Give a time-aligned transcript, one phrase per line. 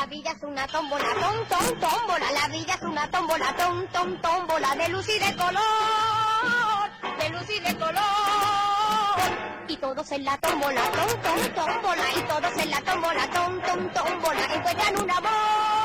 [0.00, 4.20] la vida es una tómbola, tom, tom, tómbola, la vida es una tómbola, tom, tom,
[4.22, 8.00] tómbola, de luz y de color, de luz y de color.
[9.68, 13.92] Y todos en la tómbola, tom, tom, tómbola, y todos en la tómbola, tom, tom,
[13.92, 15.79] tómbola, encuentran una voz.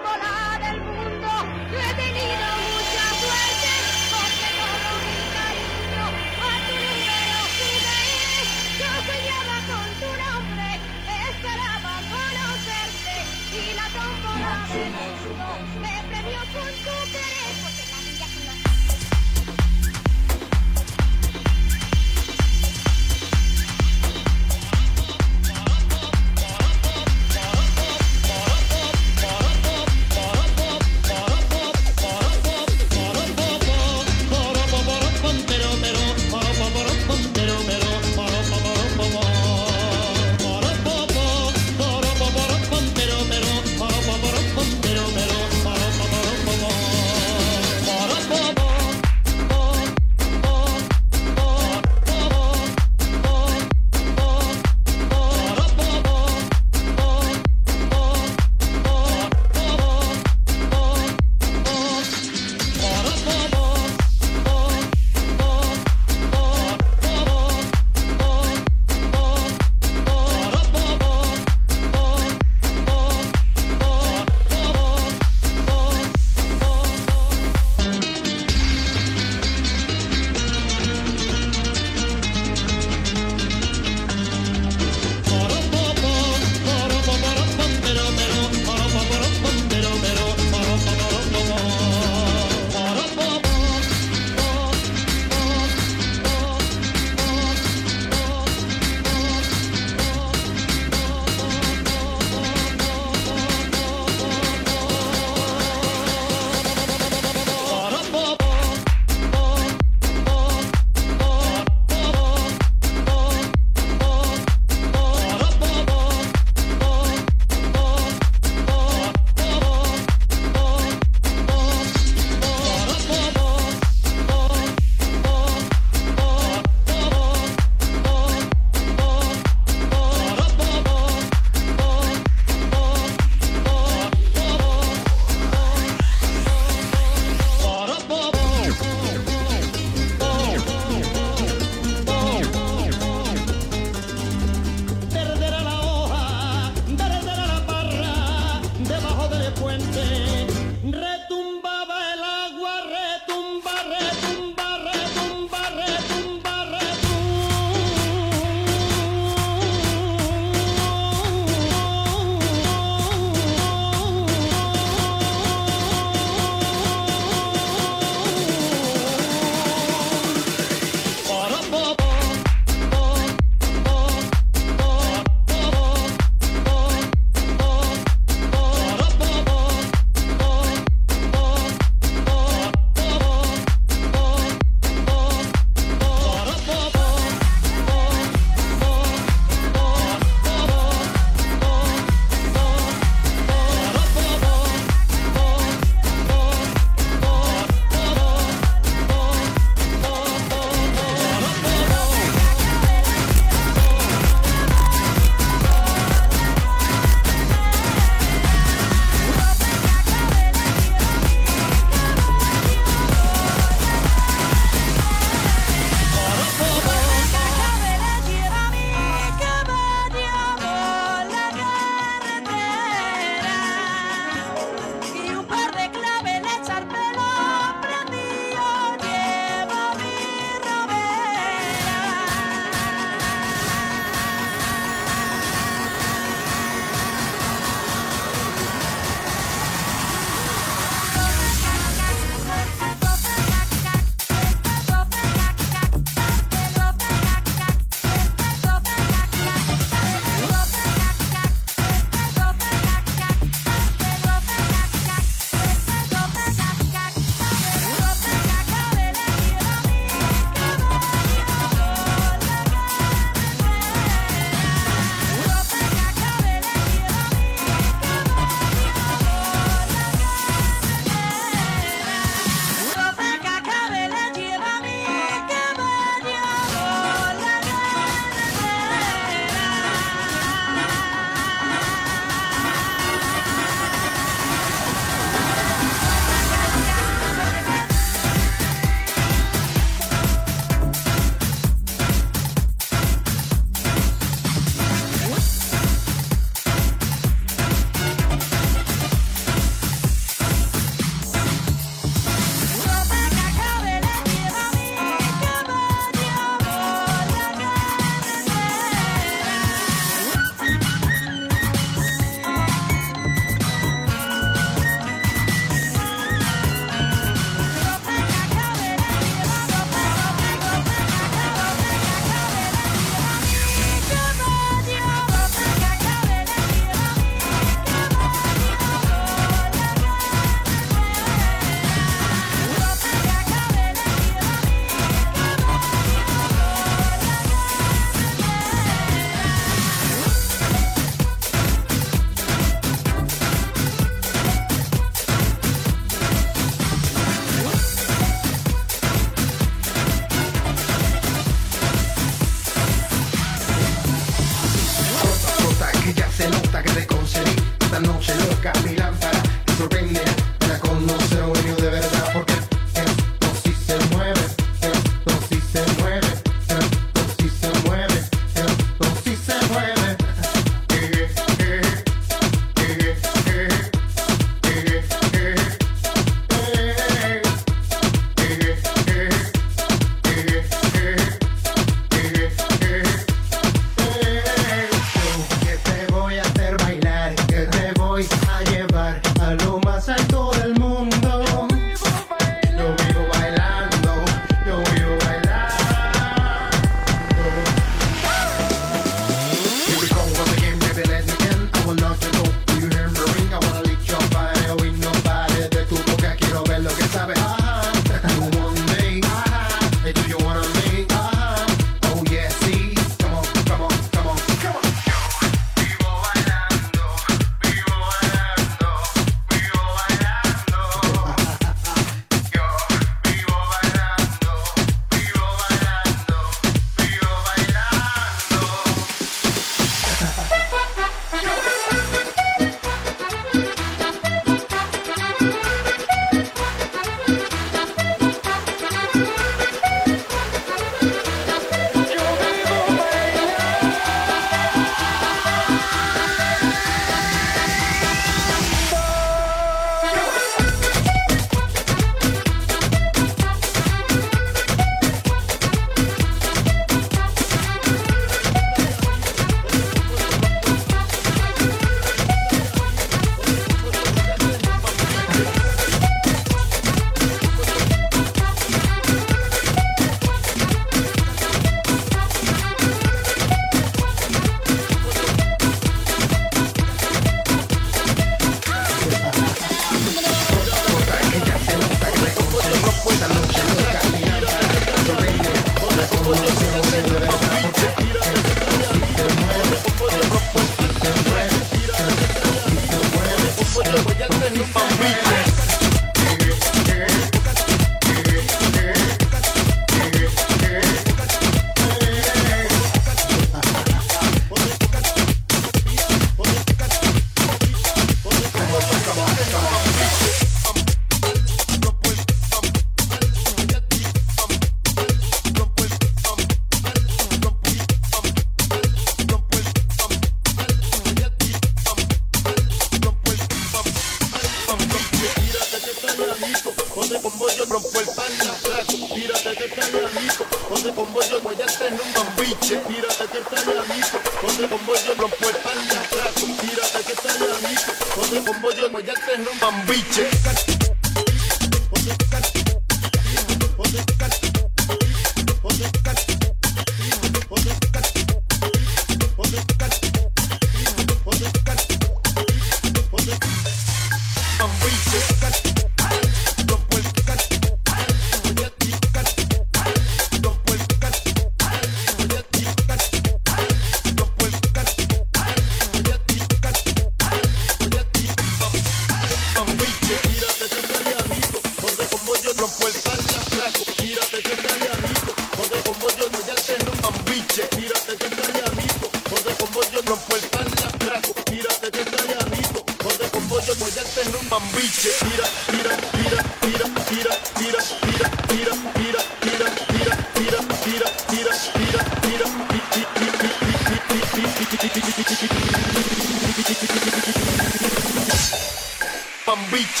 [599.78, 600.00] beat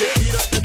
[0.52, 0.57] you.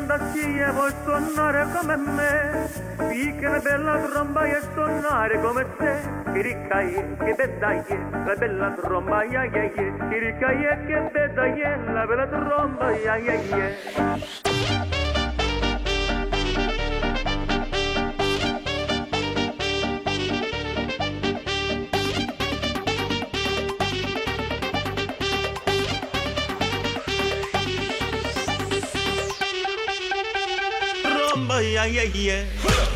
[0.00, 2.68] ondacchie vuoi suonare come me
[3.10, 5.94] Sì che una bella trombaia suonare come te
[6.32, 9.44] Chiricaie che bedaie la bella trombaia
[31.80, 32.89] ai, ai.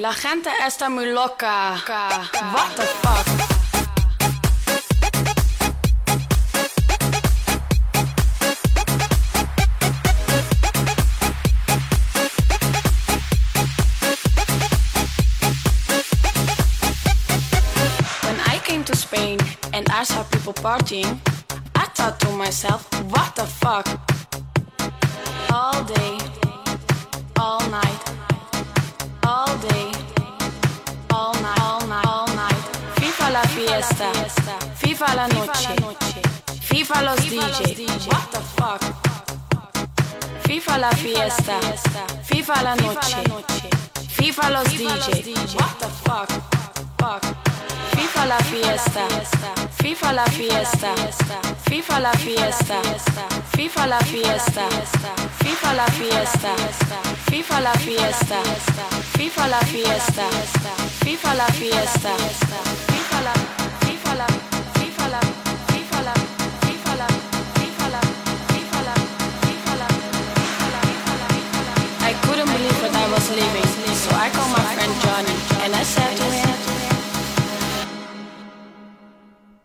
[0.00, 1.74] La gente está muy loca.
[2.54, 3.26] What the fuck?
[18.24, 19.38] When I came to Spain
[19.74, 21.18] and I saw people partying,
[21.74, 22.89] I thought to myself,
[41.30, 43.22] fiesta, FIFA la noche,
[44.08, 46.28] FIFA los DJ, what the fuck,
[46.98, 47.22] fuck.
[47.94, 49.06] FIFA la fiesta,
[49.78, 50.94] FIFA la fiesta,
[51.68, 52.80] FIFA la fiesta,
[53.56, 54.68] FIFA la fiesta,
[55.46, 56.54] FIFA la fiesta,
[57.28, 58.42] FIFA la fiesta,
[59.16, 60.26] FIFA la fiesta,
[61.04, 62.12] FIFA la fiesta,
[62.90, 63.32] FIFA la,
[63.80, 64.26] FIFA la,
[64.74, 65.49] FIFA la.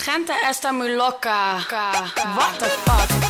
[0.00, 1.58] gente esta muy loca.
[2.36, 3.29] What the fuck?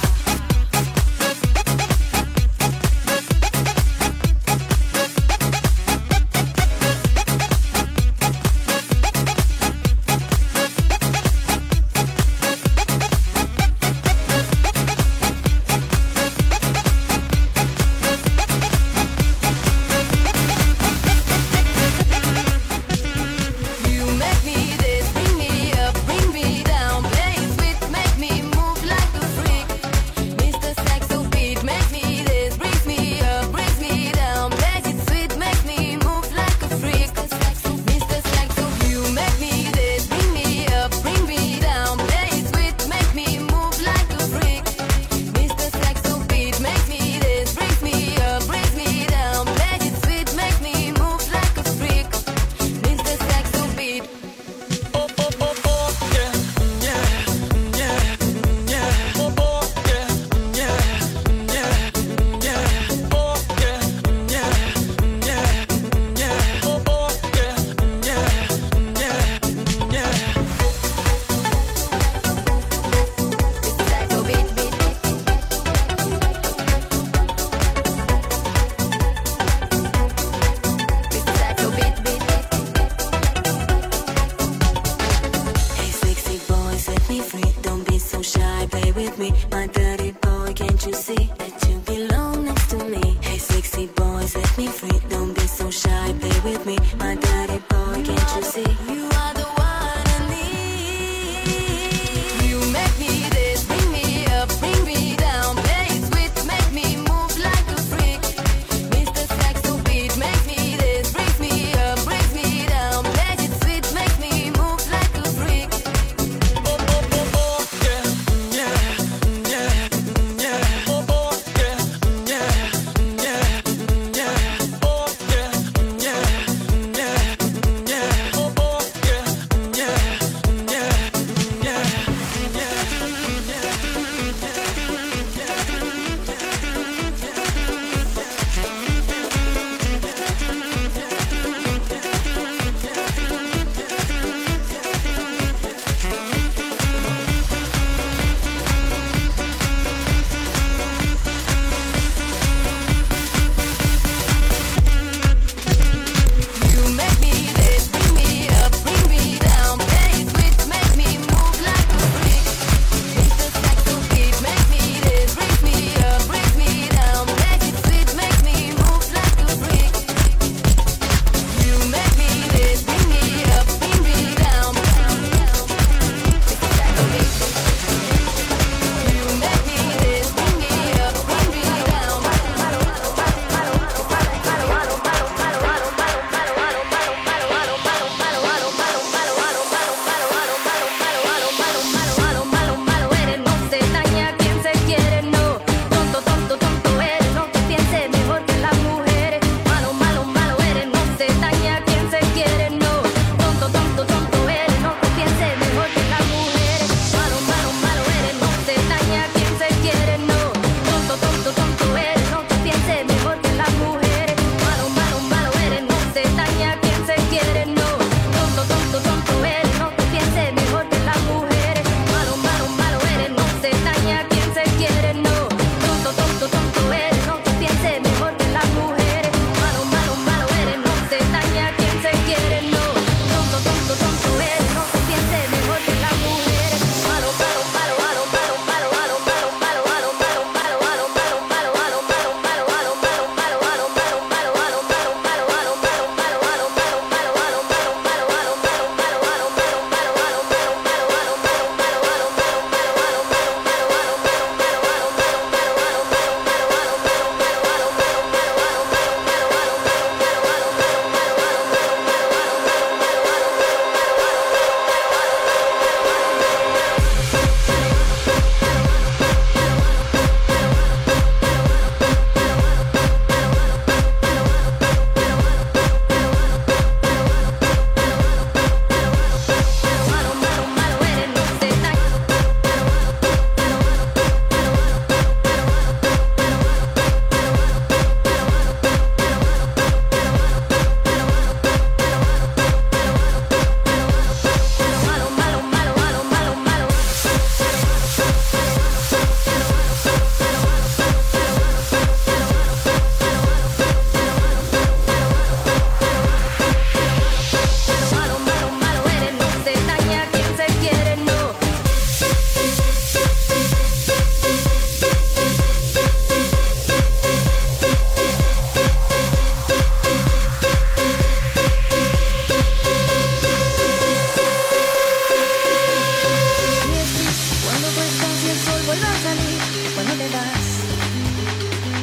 [328.89, 329.61] a salir
[329.95, 330.65] cuando te vas.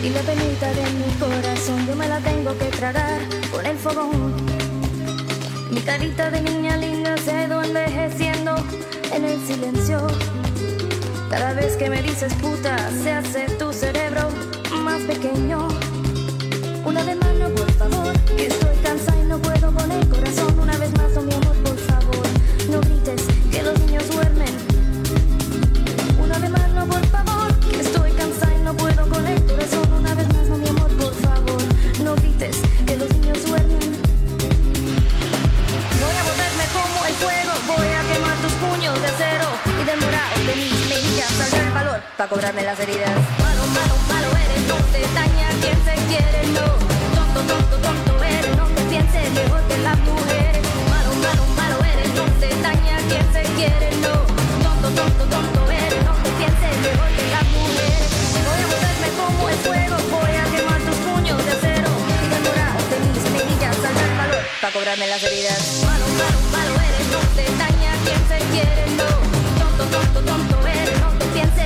[0.04, 3.20] Y la penita de mi corazón yo me la tengo que tragar
[3.52, 4.36] por el fogón.
[5.72, 8.56] Mi carita de niña linda se envejeciendo
[9.12, 10.06] en el silencio.
[11.30, 14.30] Cada vez que me dices puta, se hace tu cerebro
[14.84, 15.68] más pequeño.
[16.86, 20.47] Una de mano, por favor, que estoy cansada y no puedo con el corazón.
[42.28, 43.10] para cobrarme las heridas.
[43.40, 46.68] Malo, malo, malo eres, no te daña quien se quiere, no.
[47.16, 50.64] Tonto, tonto, tonto eres, no te pienses mejor que las mujeres.
[50.90, 54.14] Malo, malo, malo eres, no te daña quien se quiere, no.
[54.64, 58.10] Tonto, tonto, tonto eres, no te pienses mejor que las mujeres.
[58.48, 61.90] Voy a volverme como el fuego, voy a quemar tus puños de acero.
[62.12, 65.62] Y demorar de mis mejillas, saltar valor para cobrarme las heridas.
[65.86, 69.10] Malo, malo, malo eres, no te daña quien se quiere, no.
[69.62, 70.47] Tonto, tonto, tonto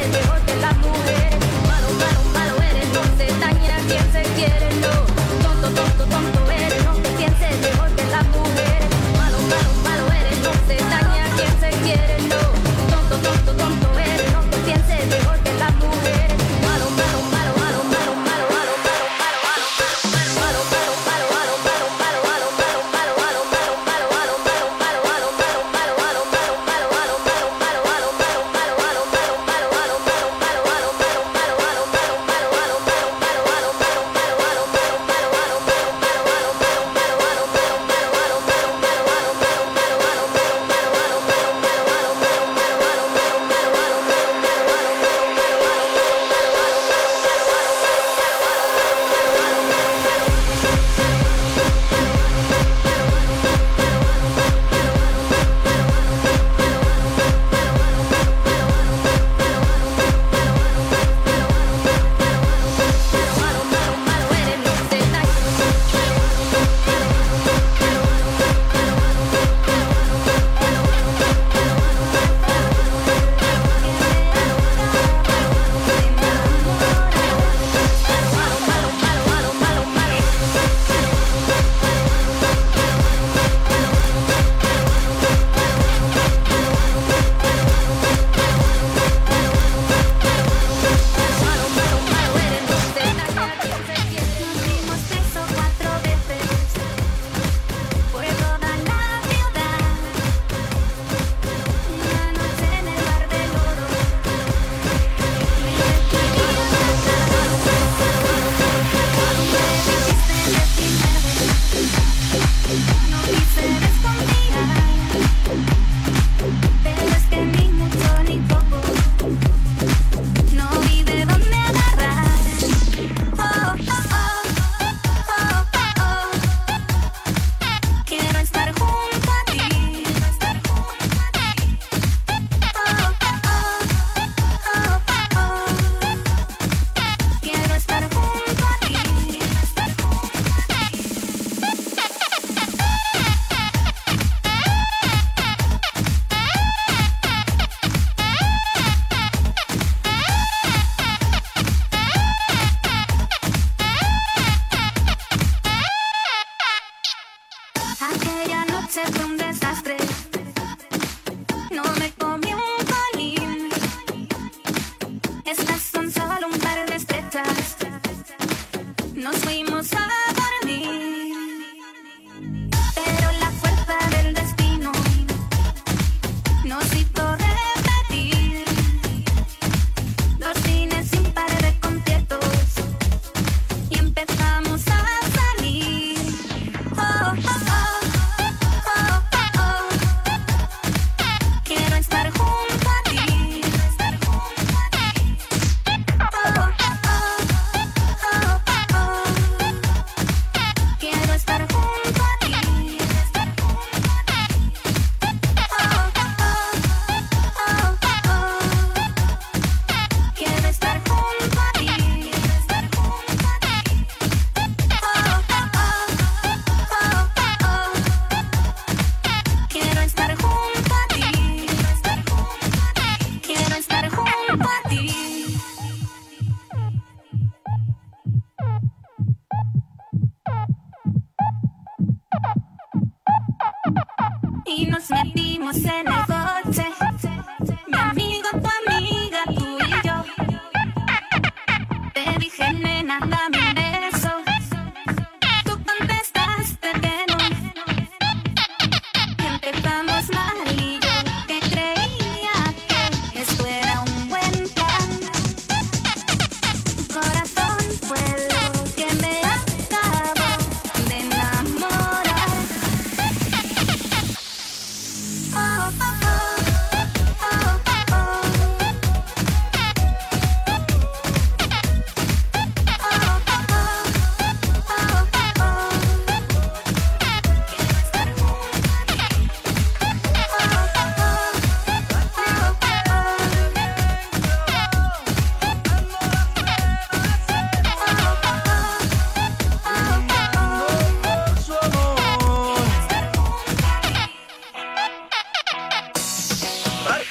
[0.10, 1.36] Mejor que las mujeres,
[1.68, 2.94] malo, malo, malo eres.
[2.94, 4.92] donde te dañes, quien se quiere no,
[5.44, 5.70] toto,
[6.08, 6.51] toto.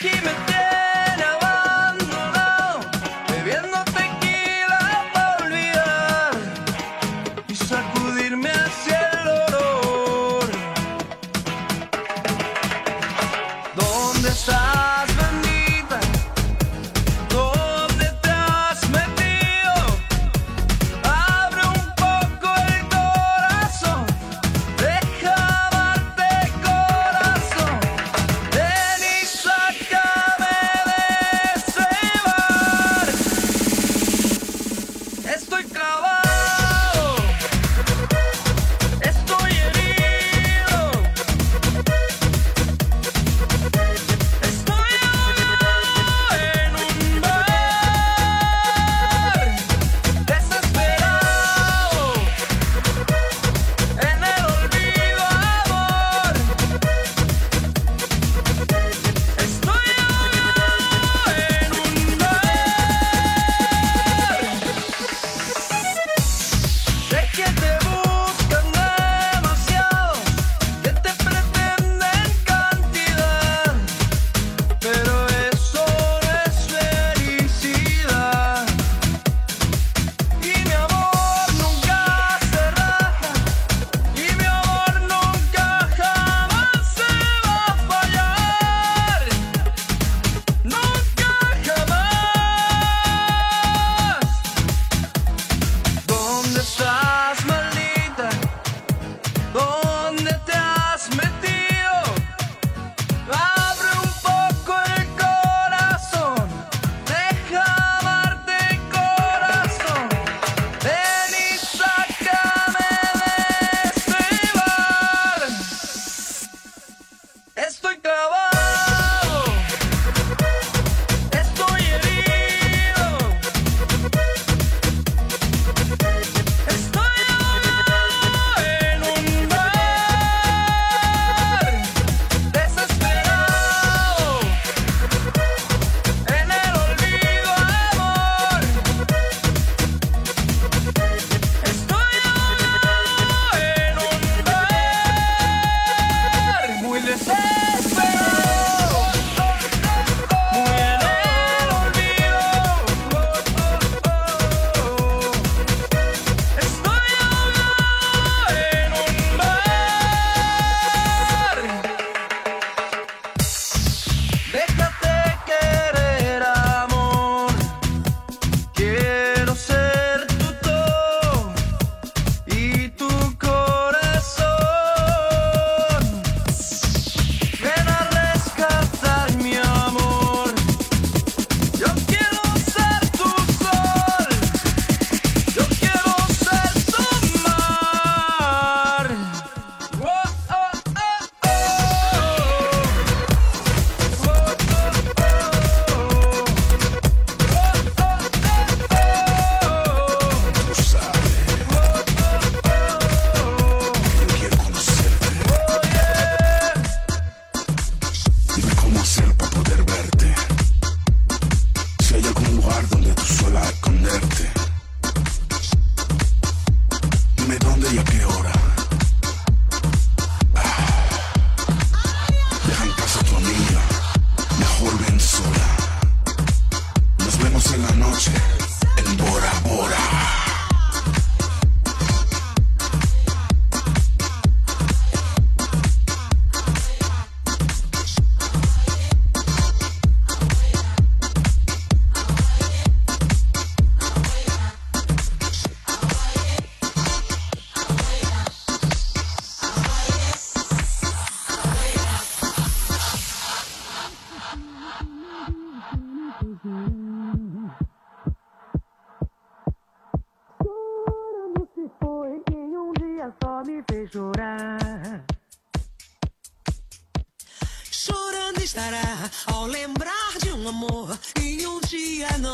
[0.01, 0.50] Keep it.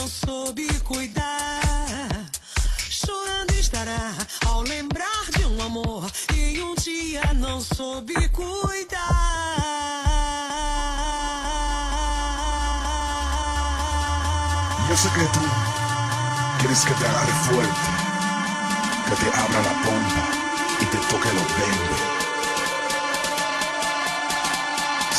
[0.07, 2.27] Não soube cuidar?
[2.89, 4.13] Chorando estará
[4.47, 9.01] ao lembrar de um amor e um dia não soube cuidar.
[14.89, 15.41] Yo sé que tú
[16.61, 17.91] quieres que te agarre fuerte,
[19.09, 20.25] que te abra la pompa
[20.83, 22.03] y te toque los bembes.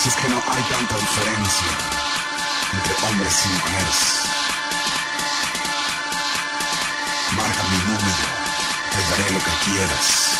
[0.02, 1.72] Si es que no hay tanta diferencia
[2.72, 4.37] entre hombres y mujeres.
[9.40, 10.38] Que quieras.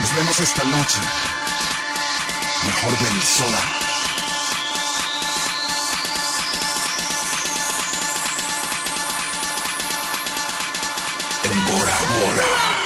[0.00, 1.00] Nos vemos esta noche.
[2.66, 3.78] Mejor ven sola.
[11.68, 12.77] Bora Bora.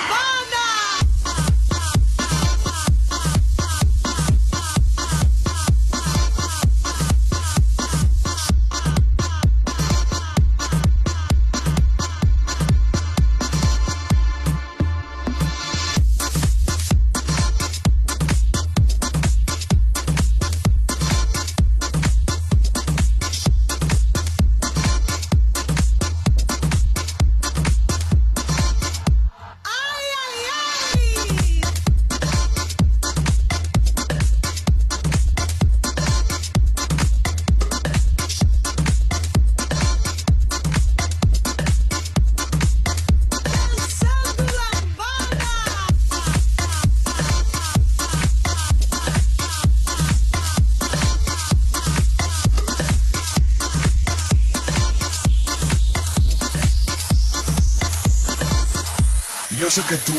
[59.72, 60.12] Sé que tú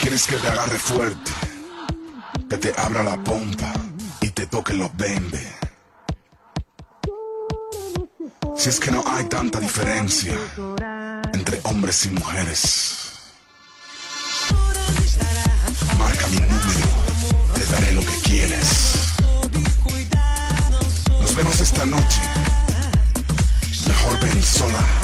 [0.00, 1.30] quieres que te agarre fuerte,
[2.50, 3.72] que te abra la pompa
[4.20, 5.46] y te toque los bembes.
[8.56, 10.36] Si es que no hay tanta diferencia
[11.32, 13.12] entre hombres y mujeres.
[15.96, 16.88] Marca mi número,
[17.54, 19.14] te daré lo que quieres.
[21.20, 22.20] Nos vemos esta noche.
[23.86, 25.01] Mejor ven sola.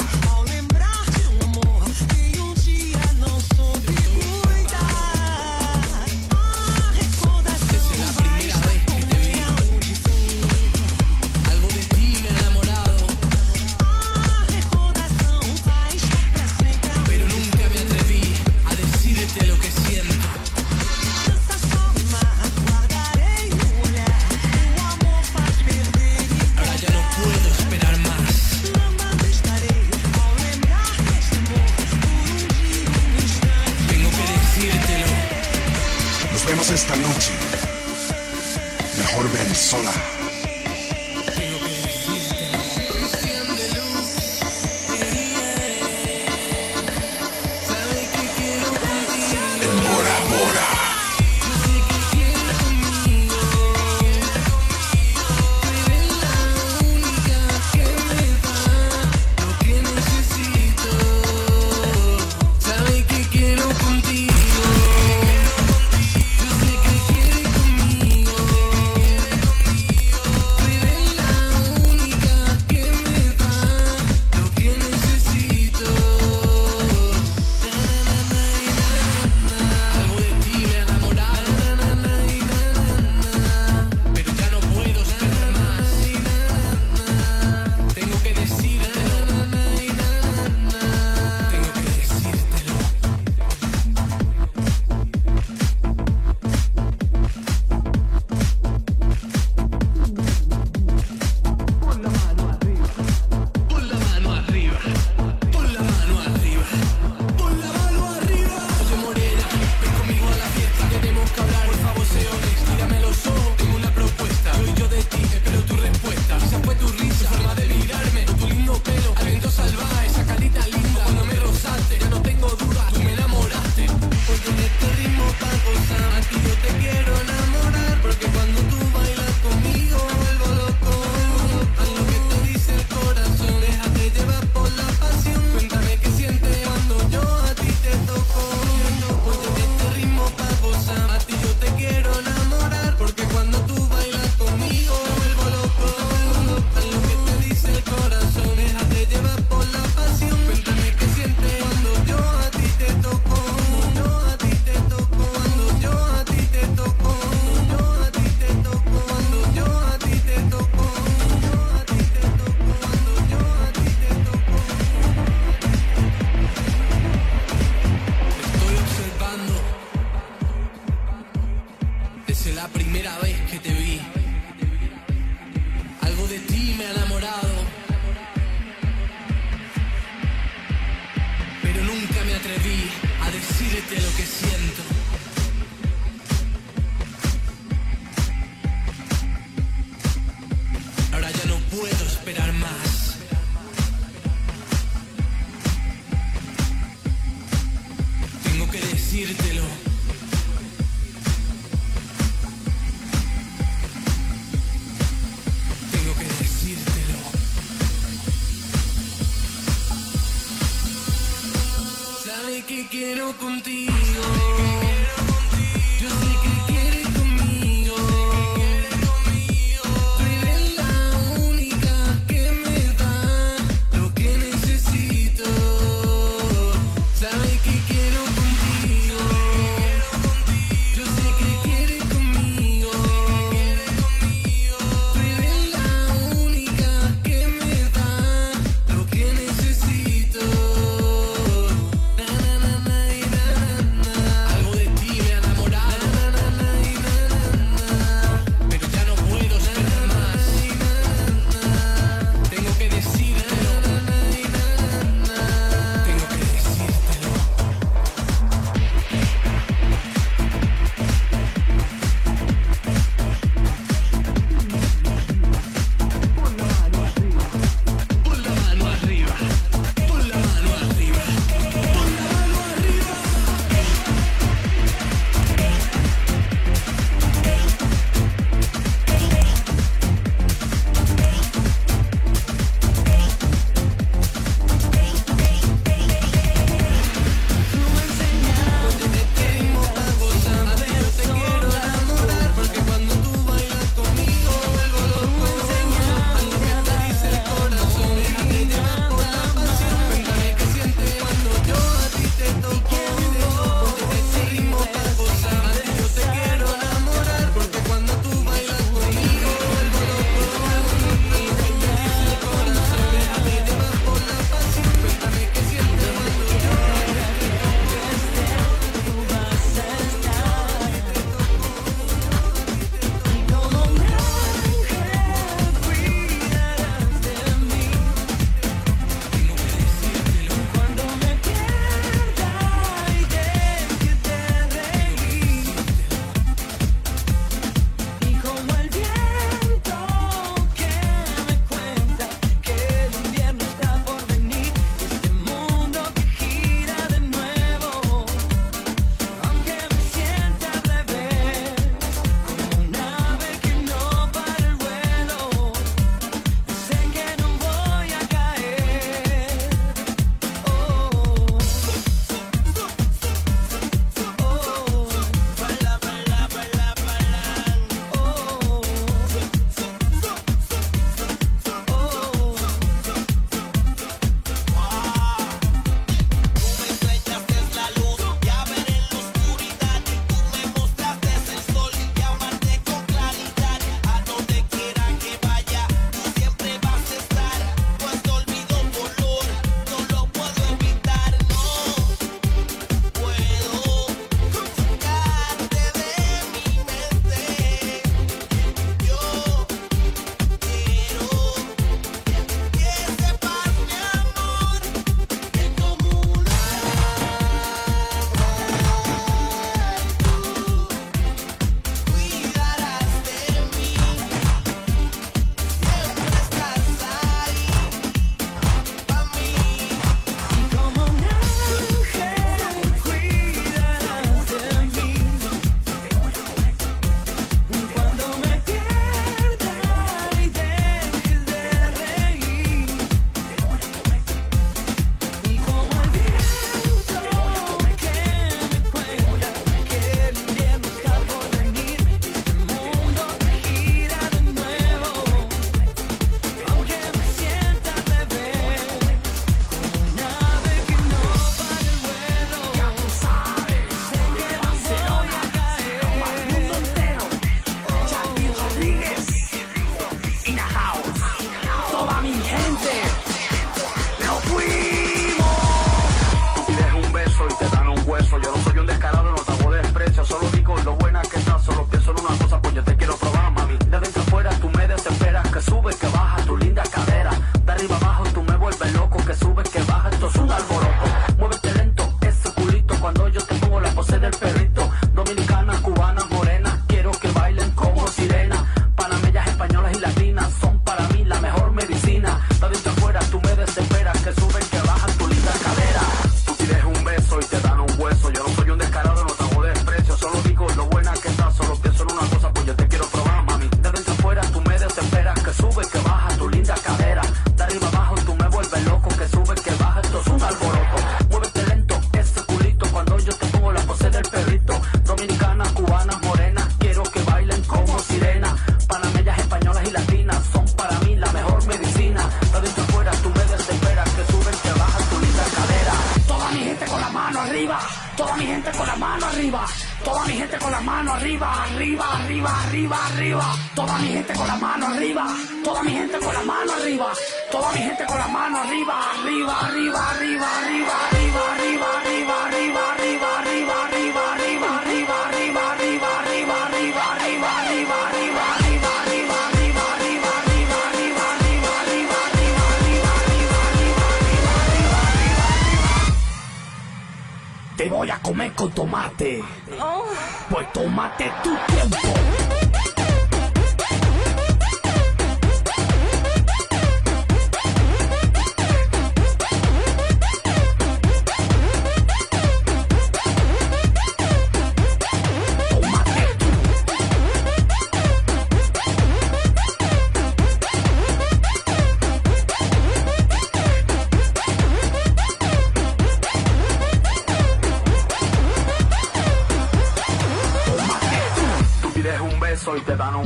[212.87, 214.78] Quiero contigo.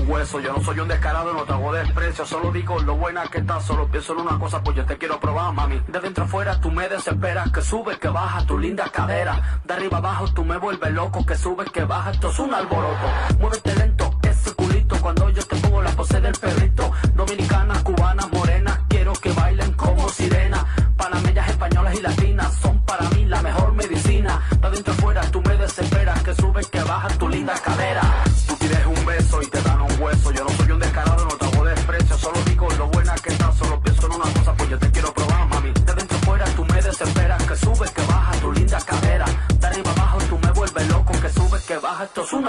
[0.03, 0.39] Hueso.
[0.39, 2.25] Yo no soy un descarado, no te hago desprecio.
[2.25, 3.65] Solo digo lo buena que estás.
[3.65, 5.79] Solo pienso en una cosa, pues yo te quiero probar, mami.
[5.87, 7.51] De dentro afuera tú me desesperas.
[7.51, 9.61] Que subes, que baja tu linda cadera.
[9.63, 11.25] De arriba abajo tú me vuelves loco.
[11.25, 13.07] Que subes, que baja, esto es un alboroto.
[13.39, 14.95] Muévete lento, ese culito.
[15.01, 16.91] Cuando yo te pongo la pose del perrito.
[17.15, 18.79] Dominicanas, cubanas, morenas.
[18.87, 20.65] Quiero que bailen como sirena.
[20.97, 22.53] Panameñas, españolas y latinas.
[22.55, 24.41] Son para mí la mejor medicina.
[24.61, 26.23] De dentro afuera tú me desesperas.
[26.23, 28.22] Que subes, que baja tu linda cadera.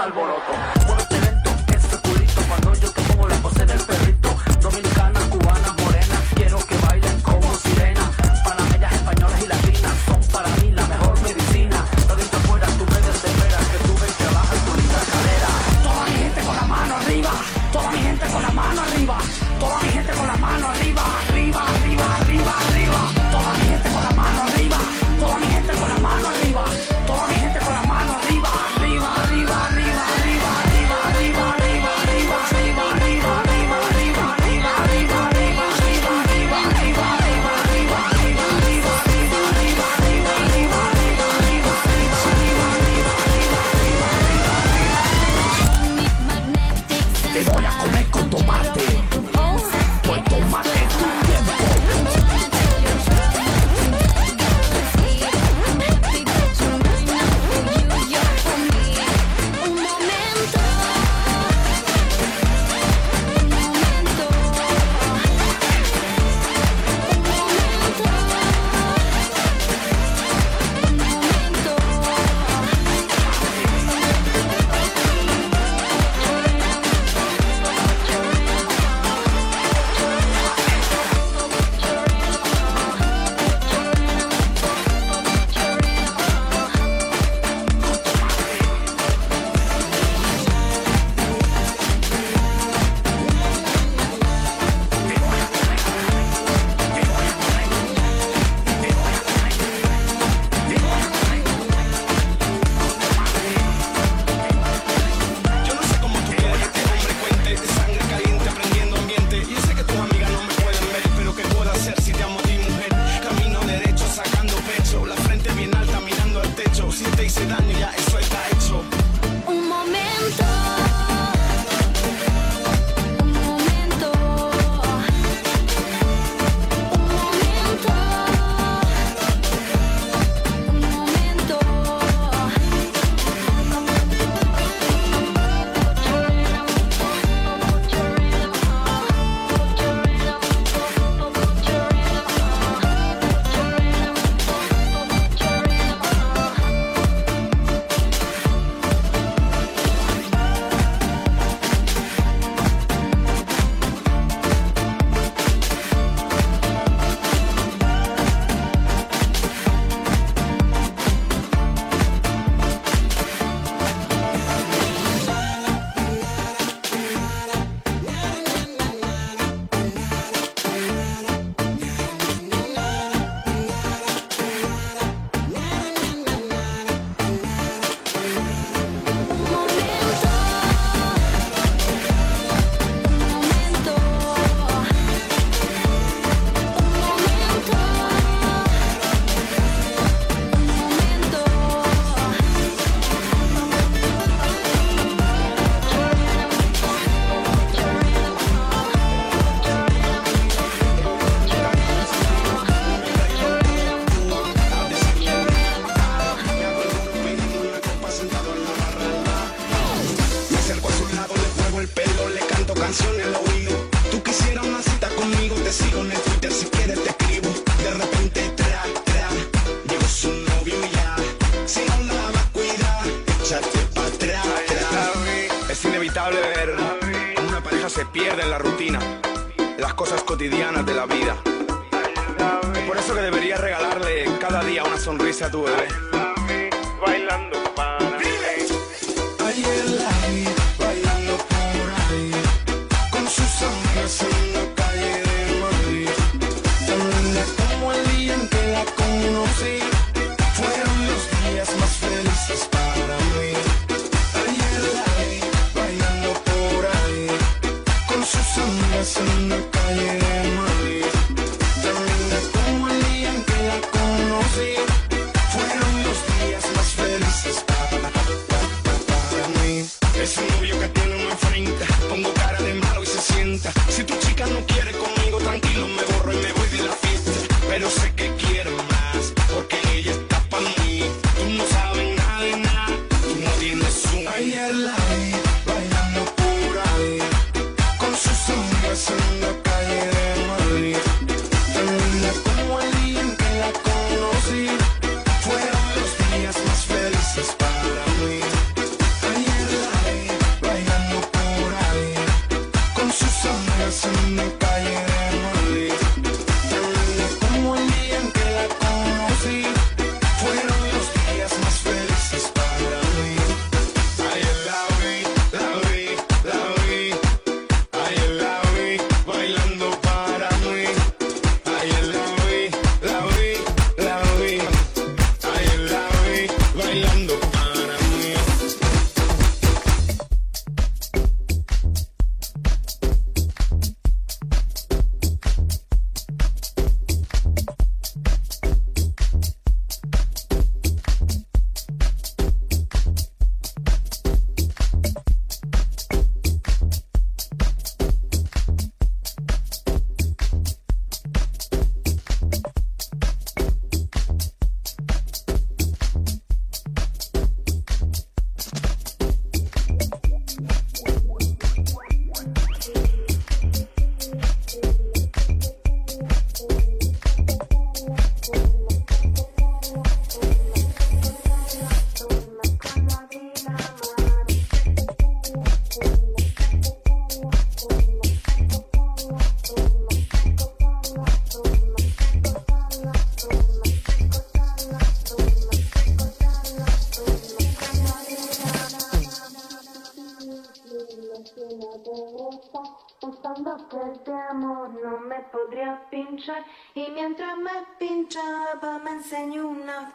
[0.05, 0.34] Malboro.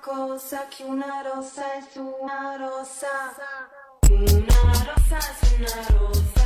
[0.01, 3.09] cosa che una rosa è su una rosa.
[4.09, 6.40] Una rosa su una rosa.